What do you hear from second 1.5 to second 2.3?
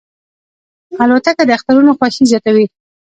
اخترونو خوښي